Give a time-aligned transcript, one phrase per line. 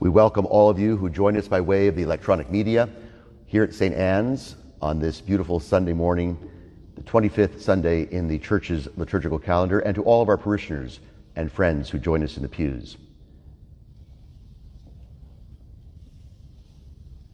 [0.00, 2.88] We welcome all of you who join us by way of the electronic media
[3.44, 3.94] here at St.
[3.94, 6.38] Anne's on this beautiful Sunday morning,
[6.94, 11.00] the 25th Sunday in the church's liturgical calendar, and to all of our parishioners
[11.36, 12.96] and friends who join us in the pews.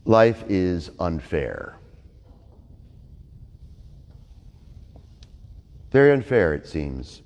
[0.04, 1.78] Life is unfair.
[5.92, 7.22] Very unfair, it seems.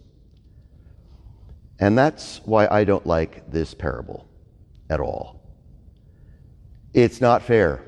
[1.78, 4.26] And that's why I don't like this parable
[4.90, 5.40] at all.
[6.92, 7.82] It's not fair.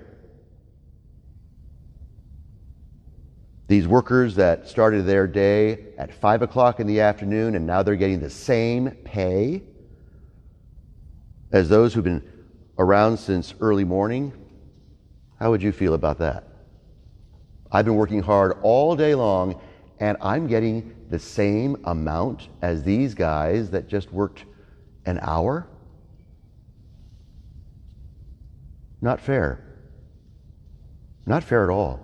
[3.67, 7.97] These workers that started their day at 5 o'clock in the afternoon and now they're
[7.97, 9.63] getting the same pay
[11.53, 12.23] as those who've been
[12.79, 14.33] around since early morning,
[15.39, 16.45] how would you feel about that?
[17.71, 19.61] I've been working hard all day long
[20.01, 24.45] and I'm getting the same amount as these guys that just worked
[25.05, 25.67] an hour?
[29.03, 29.61] Not fair.
[31.27, 32.01] Not fair at all.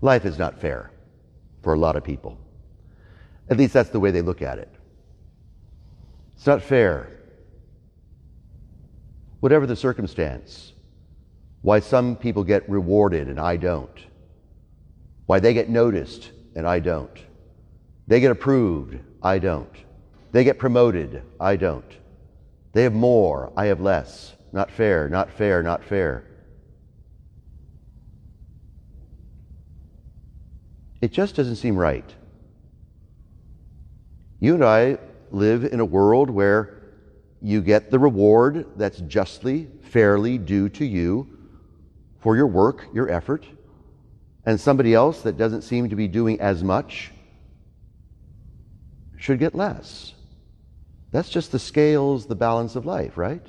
[0.00, 0.90] Life is not fair
[1.62, 2.38] for a lot of people.
[3.50, 4.74] At least that's the way they look at it.
[6.36, 7.10] It's not fair.
[9.40, 10.72] Whatever the circumstance,
[11.60, 14.06] why some people get rewarded and I don't,
[15.26, 17.18] why they get noticed and I don't,
[18.06, 19.85] they get approved, I don't.
[20.36, 21.22] They get promoted.
[21.40, 21.96] I don't.
[22.74, 23.54] They have more.
[23.56, 24.34] I have less.
[24.52, 26.24] Not fair, not fair, not fair.
[31.00, 32.14] It just doesn't seem right.
[34.38, 34.98] You and I
[35.30, 36.82] live in a world where
[37.40, 41.26] you get the reward that's justly, fairly due to you
[42.20, 43.46] for your work, your effort,
[44.44, 47.10] and somebody else that doesn't seem to be doing as much
[49.16, 50.12] should get less.
[51.12, 53.46] That's just the scales, the balance of life, right?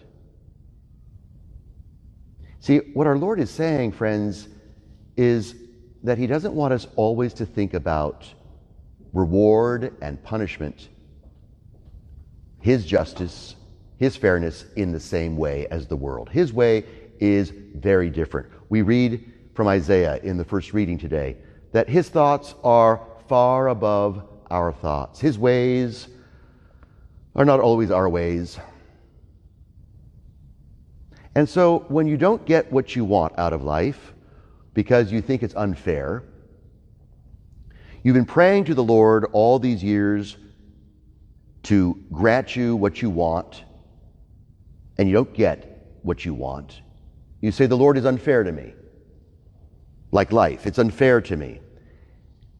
[2.60, 4.48] See, what our Lord is saying, friends,
[5.16, 5.56] is
[6.04, 8.26] that He doesn't want us always to think about
[9.14, 10.90] reward and punishment,
[12.62, 13.56] His justice,
[13.98, 16.30] His fairness in the same way as the world.
[16.30, 16.86] His way
[17.20, 18.48] is very different.
[18.70, 21.38] We read from Isaiah in the first reading today
[21.72, 25.20] that His thoughts are far above our thoughts.
[25.20, 26.08] His ways
[27.38, 28.58] are not always our ways.
[31.36, 34.14] And so when you don't get what you want out of life
[34.74, 36.24] because you think it's unfair,
[38.02, 40.36] you've been praying to the Lord all these years
[41.64, 43.64] to grant you what you want,
[44.98, 46.82] and you don't get what you want.
[47.42, 48.74] You say, The Lord is unfair to me.
[50.12, 51.60] Like life, it's unfair to me.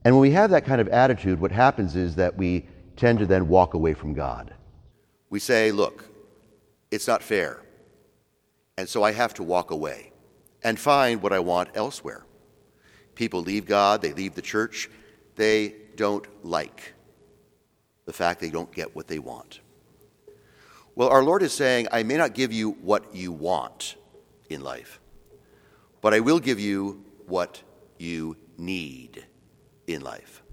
[0.04, 3.26] And when we have that kind of attitude, what happens is that we tend to
[3.26, 4.54] then walk away from God
[5.30, 6.06] we say, look,
[6.92, 7.62] it's not fair.
[8.78, 10.12] And so I have to walk away
[10.64, 12.26] and find what I want elsewhere.
[13.16, 14.90] People leave God, they leave the church,
[15.36, 16.94] they don't like
[18.06, 19.60] the fact they don't get what they want.
[20.96, 23.96] Well, our Lord is saying, I may not give you what you want
[24.50, 25.00] in life,
[26.02, 27.62] but I will give you what
[27.98, 29.26] you need
[29.88, 30.44] in life.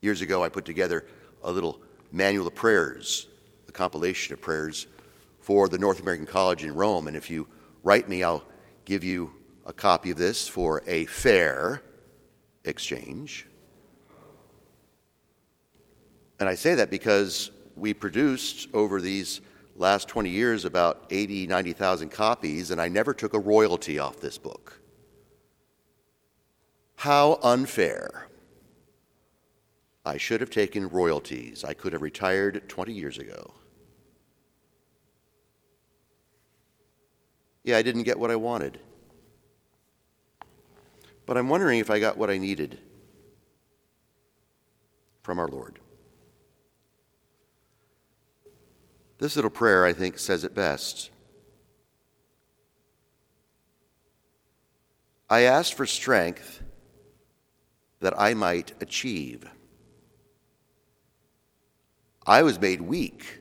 [0.00, 1.06] Years ago, I put together
[1.42, 1.80] a little
[2.12, 3.26] manual of prayers,
[3.68, 4.86] a compilation of prayers
[5.40, 7.08] for the North American College in Rome.
[7.08, 7.46] And if you
[7.82, 8.44] write me, I'll
[8.84, 9.32] give you
[9.66, 11.82] a copy of this for a fair
[12.64, 13.46] exchange.
[16.38, 19.40] And I say that because we produced over these
[19.76, 24.38] last 20 years about 80, 90,000 copies, and I never took a royalty off this
[24.38, 24.80] book.
[26.96, 28.29] How unfair.
[30.04, 31.64] I should have taken royalties.
[31.64, 33.54] I could have retired 20 years ago.
[37.62, 38.80] Yeah, I didn't get what I wanted.
[41.26, 42.78] But I'm wondering if I got what I needed
[45.22, 45.78] from our Lord.
[49.18, 51.10] This little prayer, I think, says it best.
[55.28, 56.62] I asked for strength
[58.00, 59.44] that I might achieve.
[62.30, 63.40] I was made weak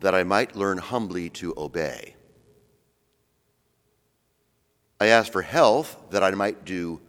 [0.00, 2.14] that I might learn humbly to obey.
[5.00, 7.00] I asked for health that I might do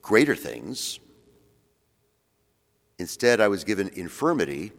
[0.00, 1.00] greater things.
[2.98, 4.72] Instead, I was given infirmity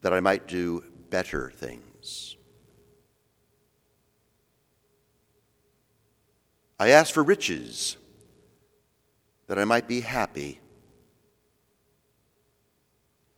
[0.00, 2.34] that I might do better things.
[6.80, 7.96] I asked for riches
[9.46, 10.58] that I might be happy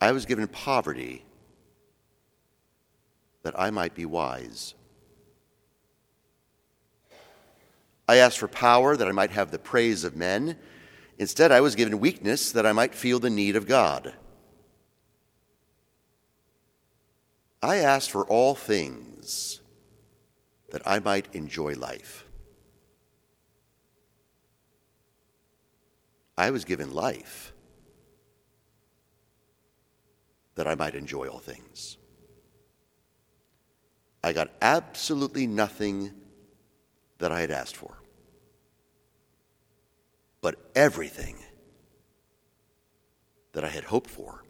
[0.05, 1.25] I was given poverty
[3.43, 4.75] that I might be wise.
[8.07, 10.59] I asked for power that I might have the praise of men.
[11.19, 14.13] Instead, I was given weakness that I might feel the need of God.
[17.63, 19.63] I asked for all things
[20.69, 22.27] that I might enjoy life.
[26.37, 27.54] I was given life
[30.55, 31.97] that I might enjoy all things.
[34.23, 36.13] I got absolutely nothing
[37.19, 37.99] that I had asked for,
[40.41, 41.37] but everything
[43.53, 44.45] that I had hoped for.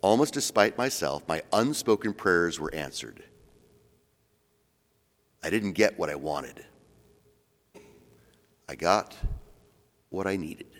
[0.00, 3.24] Almost despite myself, my unspoken prayers were answered.
[5.42, 6.64] I didn't get what I wanted.
[8.68, 9.16] I got
[10.10, 10.73] what I needed.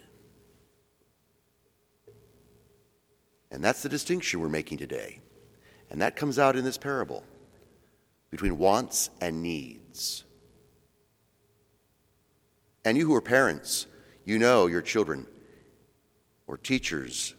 [3.54, 5.20] And that's the distinction we're making today.
[5.88, 7.22] And that comes out in this parable
[8.32, 10.24] between wants and needs.
[12.84, 13.86] And you who are parents,
[14.24, 15.28] you know your children,
[16.48, 17.34] or teachers,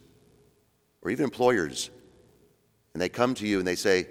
[1.02, 1.90] or even employers,
[2.94, 4.08] and they come to you and they say,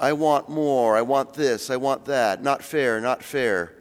[0.00, 3.74] I want more, I want this, I want that, not fair, not fair.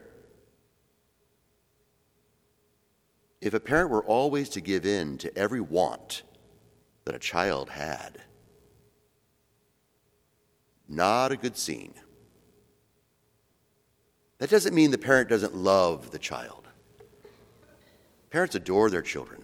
[3.40, 6.24] If a parent were always to give in to every want
[7.10, 8.22] that a child had,
[10.88, 11.96] not a good scene.
[14.38, 16.68] That doesn't mean the parent doesn't love the child.
[18.30, 19.44] Parents adore their children,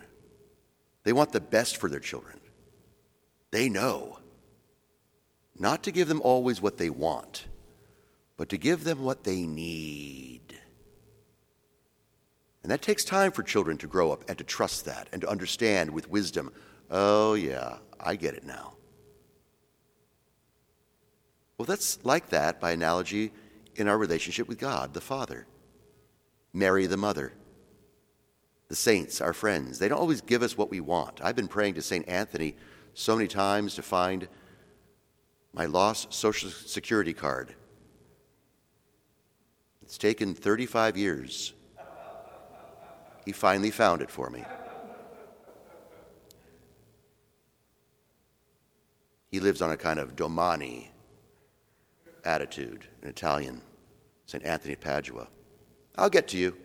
[1.05, 2.39] they want the best for their children.
[3.49, 4.19] They know
[5.57, 7.47] not to give them always what they want,
[8.37, 10.55] but to give them what they need.
[12.61, 15.27] And that takes time for children to grow up and to trust that and to
[15.27, 16.51] understand with wisdom
[16.89, 18.73] oh, yeah, I get it now.
[21.57, 23.31] Well, that's like that by analogy
[23.75, 25.47] in our relationship with God, the Father,
[26.53, 27.33] Mary, the Mother,
[28.67, 29.79] the saints, our friends.
[29.79, 31.21] They don't always give us what we want.
[31.23, 32.07] I've been praying to St.
[32.07, 32.55] Anthony
[32.93, 34.27] so many times to find
[35.53, 37.55] my lost Social Security card.
[39.81, 41.53] It's taken 35 years.
[43.23, 44.43] He finally found it for me.
[49.31, 50.91] He lives on a kind of domani
[52.23, 53.61] attitude in Italian,
[54.25, 54.43] St.
[54.43, 55.27] Anthony of Padua.
[55.97, 56.55] I'll get to you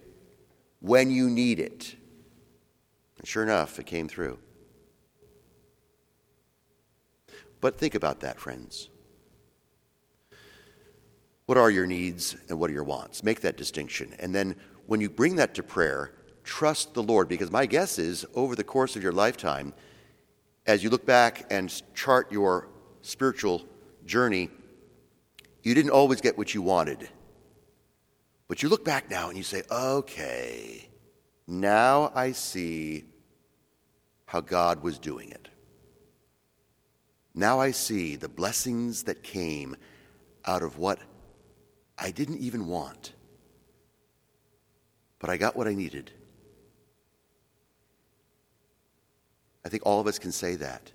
[0.80, 1.94] when you need it.
[3.18, 4.38] And sure enough, it came through.
[7.60, 8.88] But think about that, friends.
[11.46, 13.22] What are your needs and what are your wants?
[13.22, 14.14] Make that distinction.
[14.18, 16.12] And then when you bring that to prayer,
[16.44, 19.74] trust the Lord, because my guess is over the course of your lifetime,
[20.66, 22.68] as you look back and chart your
[23.02, 23.64] spiritual
[24.04, 24.50] journey,
[25.62, 27.08] you didn't always get what you wanted.
[28.48, 30.88] But you look back now and you say, okay,
[31.46, 33.04] now I see
[34.26, 35.48] how God was doing it.
[37.34, 39.76] Now I see the blessings that came
[40.44, 40.98] out of what
[41.98, 43.12] I didn't even want.
[45.18, 46.10] But I got what I needed.
[49.64, 50.93] I think all of us can say that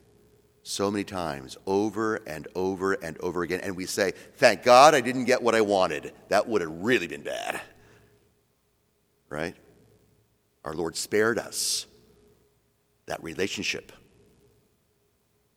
[0.67, 3.59] so many times, over and over and over again.
[3.61, 6.11] And we say, Thank God I didn't get what I wanted.
[6.29, 7.61] That would have really been bad.
[9.29, 9.55] Right?
[10.63, 11.85] Our Lord spared us
[13.05, 13.91] that relationship,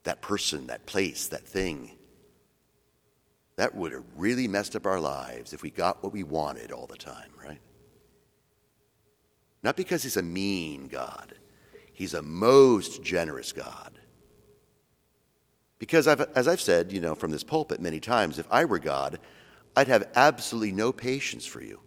[0.04, 1.92] that person, that place, that thing.
[3.56, 6.86] That would have really messed up our lives if we got what we wanted all
[6.86, 7.60] the time, right?
[9.62, 11.34] Not because He's a mean God,
[11.98, 13.98] He's a most generous God.
[15.80, 18.78] Because I've, as I've said, you know, from this pulpit many times, if I were
[18.78, 19.18] God,
[19.74, 21.80] I'd have absolutely no patience for you.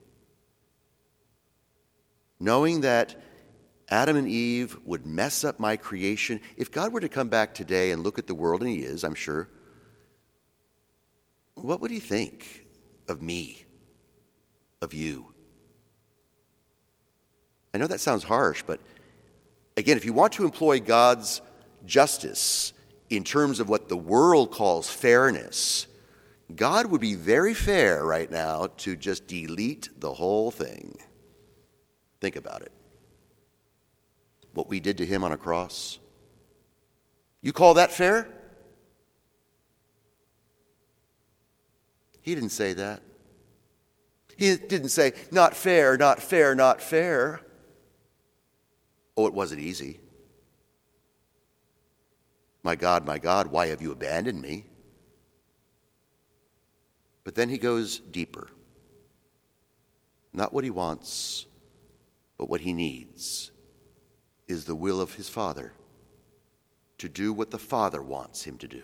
[2.42, 3.24] Knowing that
[3.88, 7.92] Adam and Eve would mess up my creation, if God were to come back today
[7.92, 9.48] and look at the world, and He is, I'm sure,
[11.56, 12.66] what would He think
[13.08, 13.64] of me,
[14.82, 15.28] of you?
[17.74, 18.82] I know that sounds harsh, but
[19.78, 21.42] again, if you want to employ God's
[21.86, 22.74] justice,
[23.12, 25.86] in terms of what the world calls fairness,
[26.56, 30.98] God would be very fair right now to just delete the whole thing.
[32.22, 32.72] Think about it.
[34.54, 36.00] What we did to him on a cross.
[37.42, 38.28] You call that fair?
[42.22, 43.02] He didn't say that.
[44.38, 47.42] He didn't say, not fair, not fair, not fair.
[49.18, 50.00] Oh, it wasn't easy.
[52.64, 54.66] My God, my God, why have you abandoned me?
[57.24, 58.50] But then he goes deeper.
[60.34, 61.46] Not what he wants,
[62.38, 63.52] but what he needs
[64.48, 65.74] is the will of his Father
[66.98, 68.84] to do what the Father wants him to do,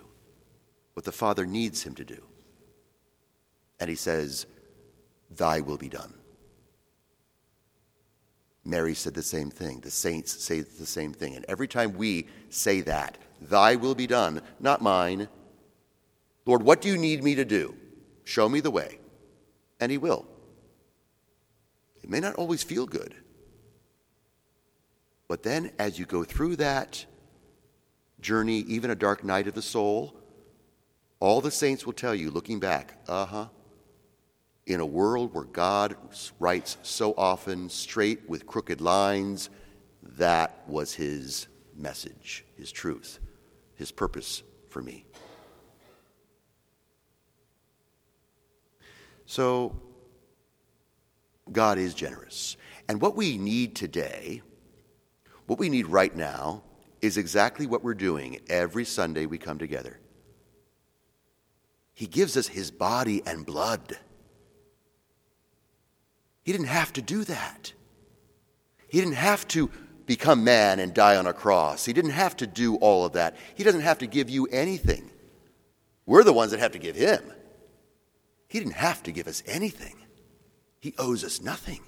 [0.93, 2.21] what the Father needs him to do.
[3.79, 4.47] And he says,
[5.29, 6.13] Thy will be done.
[8.67, 9.79] Mary said the same thing.
[9.79, 11.35] The saints say the same thing.
[11.35, 15.29] And every time we say that, Thy will be done, not mine.
[16.45, 17.75] Lord, what do you need me to do?
[18.25, 18.99] Show me the way.
[19.79, 20.25] And He will.
[22.03, 23.15] It may not always feel good.
[25.27, 27.05] But then, as you go through that
[28.19, 30.15] journey, even a dark night of the soul,
[31.19, 33.45] all the saints will tell you, looking back, uh huh.
[34.67, 35.95] In a world where God
[36.39, 39.49] writes so often straight with crooked lines,
[40.03, 43.19] that was His message, His truth,
[43.75, 45.05] His purpose for me.
[49.25, 49.73] So,
[51.49, 52.57] God is generous.
[52.89, 54.41] And what we need today,
[55.45, 56.63] what we need right now,
[57.01, 59.97] is exactly what we're doing every Sunday we come together.
[61.93, 63.97] He gives us His body and blood.
[66.47, 67.73] He didn't have to do that.
[68.87, 69.69] He didn't have to
[70.05, 71.83] become man and die on a cross.
[71.83, 73.35] He didn't have to do all of that.
[73.55, 75.11] He doesn't have to give you anything.
[76.05, 77.21] We're the ones that have to give Him.
[78.47, 79.95] He didn't have to give us anything.
[80.79, 81.81] He owes us nothing.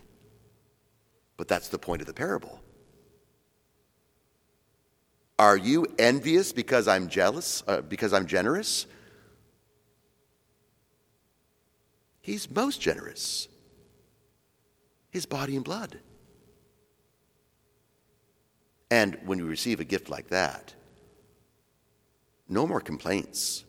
[1.38, 2.60] But that's the point of the parable.
[5.40, 8.88] Are you envious because I'm jealous, uh, because I'm generous?
[12.20, 13.48] He's most generous.
[15.10, 16.00] His body and blood.
[18.92, 20.74] And when you receive a gift like that,
[22.48, 23.64] no more complaints,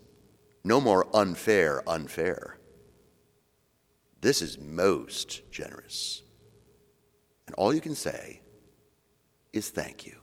[0.64, 2.58] no more unfair, unfair.
[4.20, 6.22] This is most generous.
[7.46, 8.40] And all you can say
[9.52, 10.16] is thank you.